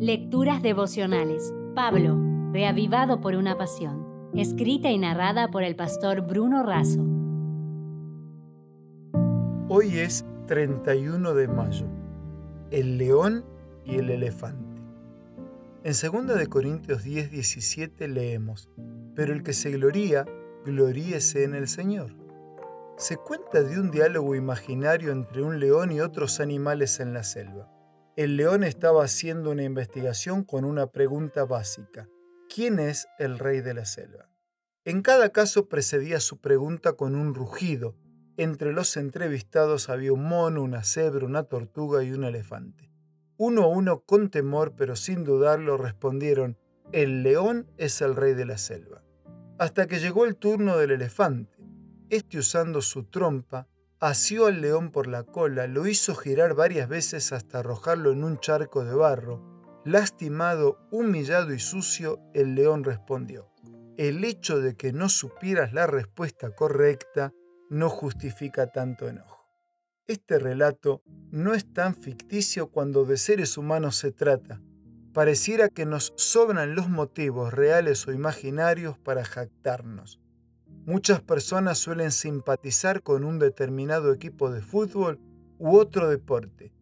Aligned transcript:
Lecturas 0.00 0.62
devocionales. 0.62 1.52
Pablo, 1.74 2.16
reavivado 2.52 3.20
por 3.20 3.34
una 3.34 3.58
pasión. 3.58 4.30
Escrita 4.32 4.92
y 4.92 4.98
narrada 4.98 5.50
por 5.50 5.64
el 5.64 5.74
pastor 5.74 6.20
Bruno 6.20 6.62
Razo. 6.62 7.04
Hoy 9.68 9.98
es 9.98 10.24
31 10.46 11.34
de 11.34 11.48
mayo. 11.48 11.86
El 12.70 12.96
león 12.96 13.44
y 13.84 13.96
el 13.96 14.10
elefante. 14.10 14.80
En 15.82 15.94
2 15.94 16.38
de 16.38 16.46
Corintios 16.46 17.02
10, 17.02 17.32
17 17.32 18.06
leemos, 18.06 18.70
pero 19.16 19.32
el 19.32 19.42
que 19.42 19.52
se 19.52 19.72
gloría, 19.72 20.26
gloríese 20.64 21.42
en 21.42 21.56
el 21.56 21.66
Señor. 21.66 22.14
Se 22.98 23.16
cuenta 23.16 23.64
de 23.64 23.80
un 23.80 23.90
diálogo 23.90 24.36
imaginario 24.36 25.10
entre 25.10 25.42
un 25.42 25.58
león 25.58 25.90
y 25.90 26.00
otros 26.00 26.38
animales 26.38 27.00
en 27.00 27.14
la 27.14 27.24
selva. 27.24 27.68
El 28.18 28.36
león 28.36 28.64
estaba 28.64 29.04
haciendo 29.04 29.52
una 29.52 29.62
investigación 29.62 30.42
con 30.42 30.64
una 30.64 30.88
pregunta 30.88 31.44
básica. 31.44 32.08
¿Quién 32.52 32.80
es 32.80 33.06
el 33.20 33.38
rey 33.38 33.60
de 33.60 33.74
la 33.74 33.84
selva? 33.84 34.28
En 34.84 35.02
cada 35.02 35.28
caso 35.28 35.68
precedía 35.68 36.18
su 36.18 36.40
pregunta 36.40 36.94
con 36.94 37.14
un 37.14 37.32
rugido. 37.32 37.94
Entre 38.36 38.72
los 38.72 38.96
entrevistados 38.96 39.88
había 39.88 40.12
un 40.12 40.24
mono, 40.24 40.64
una 40.64 40.82
cebra, 40.82 41.26
una 41.26 41.44
tortuga 41.44 42.02
y 42.02 42.10
un 42.10 42.24
elefante. 42.24 42.90
Uno 43.36 43.62
a 43.62 43.68
uno, 43.68 44.00
con 44.00 44.30
temor 44.30 44.74
pero 44.74 44.96
sin 44.96 45.22
dudarlo, 45.22 45.76
respondieron, 45.76 46.58
el 46.90 47.22
león 47.22 47.70
es 47.76 48.00
el 48.00 48.16
rey 48.16 48.34
de 48.34 48.46
la 48.46 48.58
selva. 48.58 49.04
Hasta 49.60 49.86
que 49.86 50.00
llegó 50.00 50.24
el 50.24 50.34
turno 50.34 50.76
del 50.76 50.90
elefante. 50.90 51.56
Este 52.10 52.38
usando 52.38 52.82
su 52.82 53.04
trompa, 53.04 53.68
asió 54.00 54.46
al 54.46 54.60
león 54.60 54.90
por 54.90 55.06
la 55.06 55.24
cola, 55.24 55.66
lo 55.66 55.86
hizo 55.86 56.14
girar 56.14 56.54
varias 56.54 56.88
veces 56.88 57.32
hasta 57.32 57.58
arrojarlo 57.58 58.12
en 58.12 58.24
un 58.24 58.38
charco 58.38 58.84
de 58.84 58.94
barro. 58.94 59.42
Lastimado, 59.84 60.78
humillado 60.90 61.52
y 61.52 61.58
sucio, 61.58 62.20
el 62.34 62.54
león 62.54 62.84
respondió, 62.84 63.50
el 63.96 64.24
hecho 64.24 64.60
de 64.60 64.76
que 64.76 64.92
no 64.92 65.08
supieras 65.08 65.72
la 65.72 65.86
respuesta 65.86 66.54
correcta 66.54 67.32
no 67.70 67.88
justifica 67.88 68.70
tanto 68.70 69.08
enojo. 69.08 69.46
Este 70.06 70.38
relato 70.38 71.02
no 71.30 71.52
es 71.52 71.70
tan 71.72 71.94
ficticio 71.94 72.70
cuando 72.70 73.04
de 73.04 73.18
seres 73.18 73.58
humanos 73.58 73.96
se 73.96 74.12
trata. 74.12 74.62
Pareciera 75.12 75.68
que 75.68 75.84
nos 75.84 76.12
sobran 76.16 76.74
los 76.74 76.88
motivos 76.88 77.52
reales 77.52 78.06
o 78.06 78.12
imaginarios 78.12 78.98
para 78.98 79.24
jactarnos. 79.24 80.20
Muchas 80.88 81.20
personas 81.20 81.76
suelen 81.76 82.10
simpatizar 82.10 83.02
con 83.02 83.22
un 83.22 83.38
determinado 83.38 84.10
equipo 84.10 84.50
de 84.50 84.62
fútbol 84.62 85.20
u 85.58 85.76
otro 85.76 86.08
deporte. 86.08 86.72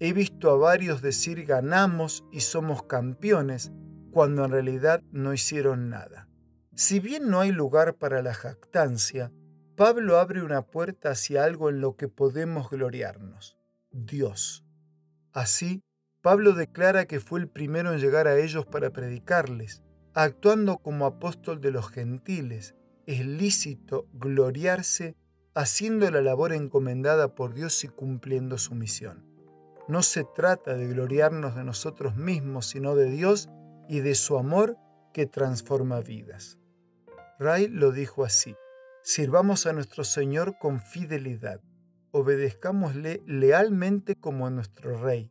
He 0.00 0.12
visto 0.12 0.50
a 0.50 0.56
varios 0.58 1.00
decir 1.00 1.46
ganamos 1.46 2.26
y 2.30 2.40
somos 2.40 2.82
campeones 2.82 3.72
cuando 4.10 4.44
en 4.44 4.50
realidad 4.50 5.02
no 5.12 5.32
hicieron 5.32 5.88
nada. 5.88 6.28
Si 6.74 7.00
bien 7.00 7.30
no 7.30 7.40
hay 7.40 7.52
lugar 7.52 7.94
para 7.94 8.20
la 8.20 8.34
jactancia, 8.34 9.32
Pablo 9.76 10.18
abre 10.18 10.42
una 10.42 10.66
puerta 10.66 11.12
hacia 11.12 11.42
algo 11.44 11.70
en 11.70 11.80
lo 11.80 11.96
que 11.96 12.08
podemos 12.08 12.68
gloriarnos, 12.68 13.56
Dios. 13.90 14.62
Así, 15.32 15.82
Pablo 16.20 16.52
declara 16.52 17.06
que 17.06 17.18
fue 17.18 17.40
el 17.40 17.48
primero 17.48 17.94
en 17.94 17.98
llegar 17.98 18.28
a 18.28 18.36
ellos 18.36 18.66
para 18.66 18.90
predicarles, 18.90 19.82
actuando 20.12 20.76
como 20.76 21.06
apóstol 21.06 21.62
de 21.62 21.70
los 21.70 21.88
gentiles, 21.88 22.74
es 23.06 23.24
lícito 23.26 24.06
gloriarse 24.12 25.16
haciendo 25.54 26.10
la 26.10 26.20
labor 26.20 26.52
encomendada 26.52 27.34
por 27.34 27.54
Dios 27.54 27.84
y 27.84 27.88
cumpliendo 27.88 28.58
su 28.58 28.74
misión. 28.74 29.24
No 29.86 30.02
se 30.02 30.24
trata 30.24 30.74
de 30.74 30.88
gloriarnos 30.88 31.54
de 31.54 31.64
nosotros 31.64 32.16
mismos, 32.16 32.66
sino 32.66 32.96
de 32.96 33.10
Dios 33.10 33.48
y 33.88 34.00
de 34.00 34.14
su 34.14 34.38
amor 34.38 34.76
que 35.12 35.26
transforma 35.26 36.00
vidas. 36.00 36.58
Ray 37.38 37.68
lo 37.68 37.92
dijo 37.92 38.24
así, 38.24 38.56
sirvamos 39.02 39.66
a 39.66 39.72
nuestro 39.72 40.04
Señor 40.04 40.56
con 40.58 40.80
fidelidad, 40.80 41.60
obedezcámosle 42.10 43.22
lealmente 43.26 44.16
como 44.16 44.46
a 44.46 44.50
nuestro 44.50 45.02
Rey, 45.02 45.30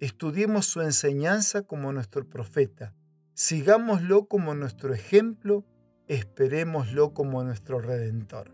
estudiemos 0.00 0.66
su 0.66 0.82
enseñanza 0.82 1.62
como 1.62 1.92
nuestro 1.92 2.28
profeta, 2.28 2.94
sigámoslo 3.34 4.26
como 4.26 4.54
nuestro 4.54 4.92
ejemplo 4.92 5.64
esperémoslo 6.08 7.12
como 7.12 7.42
nuestro 7.42 7.80
Redentor. 7.80 8.52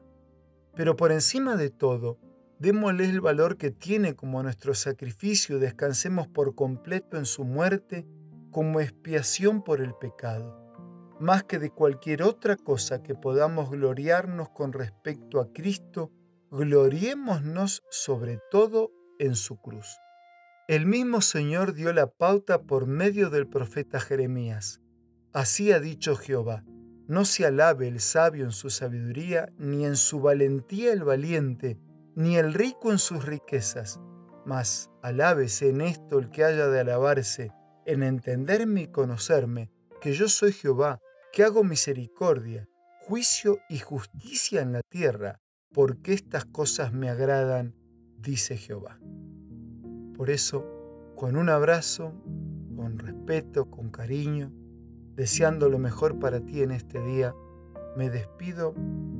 Pero 0.75 0.97
por 0.97 1.13
encima 1.13 1.57
de 1.57 1.71
todo, 1.71 2.19
démosle 2.59 3.05
el 3.05 3.21
valor 3.21 3.57
que 3.57 3.71
tiene 3.71 4.15
como 4.15 4.43
nuestro 4.43 4.75
sacrificio 4.75 5.57
y 5.57 5.61
descansemos 5.61 6.29
por 6.29 6.55
completo 6.55 7.19
en 7.19 7.27
su 7.27 7.45
muerte 7.45 8.07
como 8.51 8.81
expiación 8.81 9.63
por 9.63 9.81
el 9.81 9.95
pecado, 9.95 10.57
más 11.19 11.43
que 11.45 11.59
de 11.59 11.71
cualquier 11.71 12.23
otra 12.23 12.57
cosa 12.57 13.03
que 13.03 13.15
podamos 13.15 13.71
gloriarnos 13.71 14.51
con 14.51 14.73
respecto 14.73 15.41
a 15.41 15.53
Cristo, 15.53 16.13
gloriémonos 16.51 17.83
sobre 17.91 18.39
todo 18.51 18.93
en 19.19 19.35
su 19.35 19.57
cruz. 19.57 19.99
El 20.69 20.87
mismo 20.87 21.21
Señor 21.21 21.75
dio 21.75 21.93
la 21.93 22.07
pauta 22.07 22.63
por 22.63 22.87
medio 22.87 23.31
del 23.31 23.49
profeta 23.49 23.99
Jeremías. 24.01 24.81
Así 25.33 25.73
ha 25.73 25.81
dicho 25.81 26.15
Jehová, 26.15 26.65
no 27.09 27.25
se 27.25 27.47
alabe 27.47 27.89
el 27.89 28.01
sabio 28.01 28.45
en 28.45 28.53
su 28.53 28.71
sabiduría, 28.71 29.53
ni 29.59 29.85
en 29.85 29.97
su 29.97 30.21
valentía 30.21 30.93
el 30.93 31.05
valiente, 31.05 31.79
ni 32.15 32.37
el 32.37 32.55
rico 32.55 32.93
en 32.93 32.99
sus 32.99 33.25
riquezas, 33.25 34.01
mas 34.45 34.91
alábese 35.03 35.69
en 35.71 35.81
esto 35.81 36.19
el 36.19 36.31
que 36.31 36.45
haya 36.45 36.69
de 36.69 36.81
alabarse, 36.81 37.53
en 37.87 38.03
entenderme 38.03 38.83
y 38.83 38.87
conocerme, 38.89 39.71
que 40.01 40.13
yo 40.13 40.29
soy 40.29 40.53
Jehová, 40.53 41.01
que 41.33 41.45
hago 41.45 41.65
misericordia, 41.65 42.69
juicio 43.07 43.59
y 43.69 43.79
justicia 43.79 44.61
en 44.61 44.73
la 44.73 44.83
tierra, 44.83 45.41
porque 45.73 46.13
estas 46.13 46.45
cosas 46.45 46.93
me 46.93 47.09
agradan, 47.09 47.75
dice 48.19 48.57
Jehová. 48.57 48.99
Por 50.17 50.31
eso, 50.31 50.65
con 51.17 51.37
un 51.37 51.49
abrazo, 51.49 52.13
con 52.77 52.99
respeto, 52.99 53.71
con 53.71 53.91
cariño, 53.91 54.53
deseando 55.17 55.69
lo 55.69 55.79
mejor 55.79 56.19
para 56.19 56.41
ti 56.41 56.63
en 56.63 56.71
este 56.71 57.03
día, 57.03 57.35
me 57.97 58.11
despido 58.11 58.75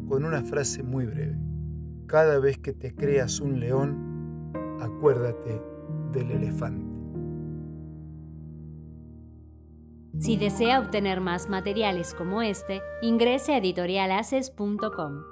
con 0.09 0.25
una 0.25 0.43
frase 0.43 0.83
muy 0.83 1.07
breve. 1.07 1.37
Cada 2.07 2.39
vez 2.39 2.59
que 2.59 2.73
te 2.73 2.95
creas 2.95 3.41
un 3.41 3.61
león, 3.61 4.53
acuérdate 4.81 5.61
del 6.13 6.31
elefante. 6.31 6.93
Si 10.19 10.37
desea 10.37 10.79
obtener 10.79 11.21
más 11.21 11.49
materiales 11.49 12.15
como 12.15 12.43
este, 12.43 12.83
ingrese 13.01 13.55
a 13.55 13.59
editorialaces.com. 13.59 15.32